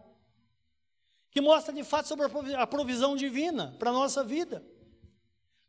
[1.38, 2.26] Que mostra de fato sobre
[2.56, 4.60] a provisão divina para a nossa vida.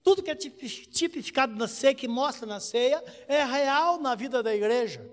[0.01, 4.55] Tudo que é tipificado na ceia, que mostra na ceia, é real na vida da
[4.55, 5.07] igreja.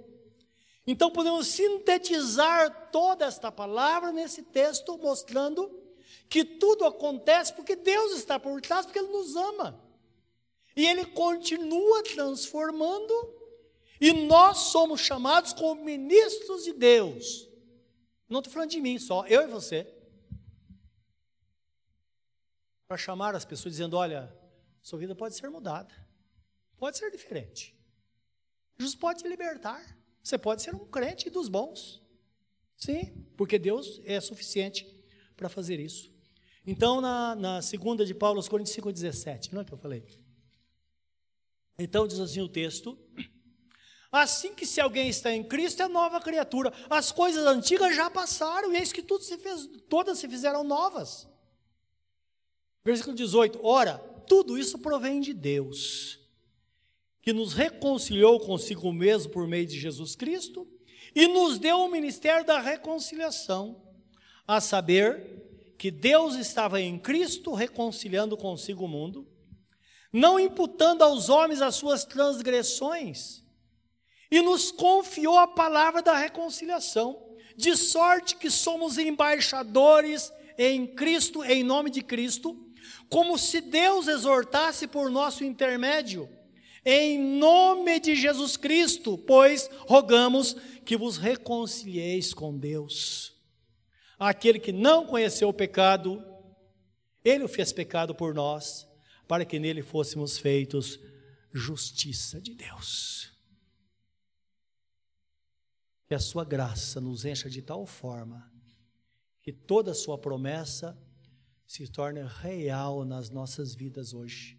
[0.87, 5.71] Então podemos sintetizar toda esta palavra nesse texto, mostrando
[6.27, 9.79] que tudo acontece porque Deus está por trás, porque Ele nos ama.
[10.75, 13.13] E ele continua transformando,
[14.01, 17.47] e nós somos chamados como ministros de Deus.
[18.27, 19.93] Não estou falando de mim só, eu e você.
[22.89, 24.33] Para chamar as pessoas dizendo: olha,
[24.83, 25.95] sua vida pode ser mudada,
[26.77, 27.77] pode ser diferente.
[28.79, 29.97] Jesus pode te libertar.
[30.23, 32.03] Você pode ser um crente dos bons.
[32.77, 34.85] Sim, porque Deus é suficiente
[35.37, 36.13] para fazer isso.
[36.67, 40.05] Então, na, na segunda de Paulo, aos Coríntios 5, 17, não é que eu falei?
[41.79, 42.99] Então, diz assim o texto:
[44.11, 46.73] Assim que se alguém está em Cristo, é nova criatura.
[46.89, 51.29] As coisas antigas já passaram, e eis que tudo se fez, todas se fizeram novas.
[52.87, 56.21] Versículo 18: Ora, tudo isso provém de Deus,
[57.21, 60.69] que nos reconciliou consigo mesmo por meio de Jesus Cristo
[61.13, 63.83] e nos deu o ministério da reconciliação,
[64.47, 69.27] a saber que Deus estava em Cristo reconciliando consigo o mundo,
[70.13, 73.43] não imputando aos homens as suas transgressões,
[74.31, 77.21] e nos confiou a palavra da reconciliação,
[77.57, 82.66] de sorte que somos embaixadores em Cristo, em nome de Cristo,
[83.09, 86.29] como se Deus exortasse por nosso intermédio
[86.89, 93.35] em nome de Jesus Cristo, pois rogamos que vos reconcilieis com Deus.
[94.17, 96.25] Aquele que não conheceu o pecado,
[97.25, 98.87] ele o fez pecado por nós,
[99.27, 101.01] para que nele fôssemos feitos
[101.53, 103.33] justiça de Deus.
[106.07, 108.49] Que a sua graça nos encha de tal forma
[109.43, 110.97] que toda a sua promessa
[111.67, 114.59] se torne real nas nossas vidas hoje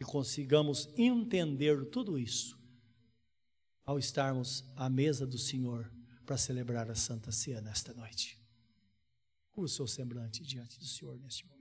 [0.00, 2.58] e consigamos entender tudo isso
[3.84, 5.92] ao estarmos à mesa do Senhor
[6.24, 8.40] para celebrar a Santa Ceia nesta noite.
[9.50, 11.53] Curva o seu semblante diante do Senhor neste momento.